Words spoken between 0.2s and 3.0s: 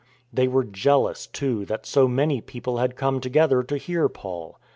They were jealous, too, that so many people had